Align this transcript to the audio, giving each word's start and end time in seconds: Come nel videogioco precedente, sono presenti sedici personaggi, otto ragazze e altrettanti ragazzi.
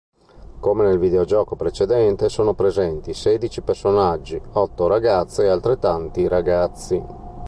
Come 0.59 0.83
nel 0.83 0.97
videogioco 0.97 1.55
precedente, 1.55 2.27
sono 2.27 2.55
presenti 2.55 3.13
sedici 3.13 3.61
personaggi, 3.61 4.41
otto 4.53 4.87
ragazze 4.87 5.43
e 5.43 5.49
altrettanti 5.49 6.27
ragazzi. 6.27 7.03